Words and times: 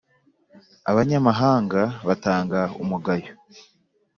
abanyamahanga 0.89 1.81
batanga 2.07 2.59
umugayo. 2.81 3.31